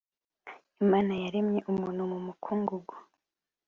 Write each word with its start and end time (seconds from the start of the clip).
imana 0.83 1.13
yaremye 1.23 1.59
umuntu 1.71 2.01
mu 2.11 2.17
mukungugu. 2.25 2.95